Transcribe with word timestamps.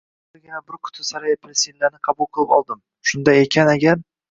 Hozirgina 0.27 0.61
bir 0.71 0.79
quti 0.87 1.05
sara 1.09 1.29
apelsinlarni 1.33 2.01
qabul 2.09 2.31
qilib 2.39 2.57
oldim, 2.59 2.83
shunday 3.13 3.45
ekan 3.47 3.73
agar… 3.79 4.05